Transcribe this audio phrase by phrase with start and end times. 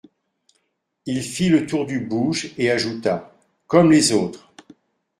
[1.05, 3.35] Il fit le tour du bouge et ajouta:
[3.67, 4.51] Comme les autres.